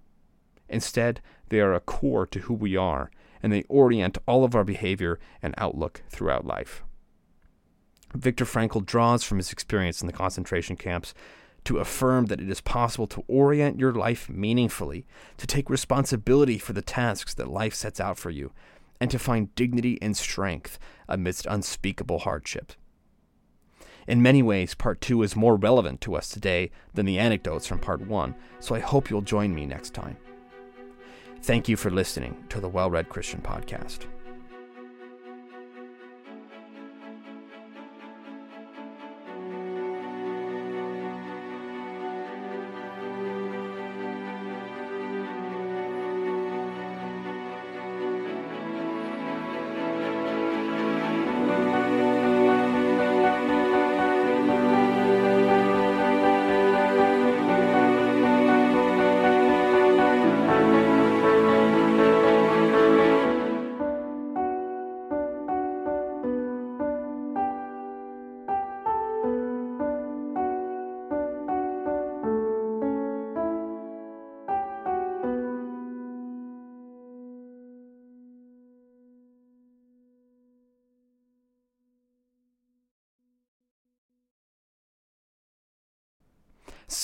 [0.69, 3.11] Instead, they are a core to who we are,
[3.43, 6.83] and they orient all of our behavior and outlook throughout life.
[8.15, 11.15] Viktor Frankl draws from his experience in the concentration camps
[11.65, 15.05] to affirm that it is possible to orient your life meaningfully,
[15.37, 18.53] to take responsibility for the tasks that life sets out for you,
[19.01, 22.73] and to find dignity and strength amidst unspeakable hardship.
[24.07, 27.81] In many ways, part two is more relevant to us today than the anecdotes from
[27.81, 30.17] part one, so I hope you'll join me next time.
[31.47, 34.01] Thank you for listening to the Well Read Christian Podcast.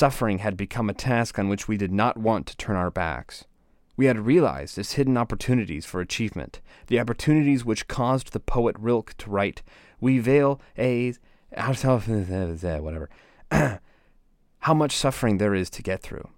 [0.03, 3.45] Suffering had become a task on which we did not want to turn our backs.
[3.97, 9.17] We had realized its hidden opportunities for achievement, the opportunities which caused the poet Rilke
[9.19, 9.63] to write,
[10.01, 11.15] We veil a
[12.81, 13.11] whatever.
[14.59, 16.29] how much suffering there is to get through.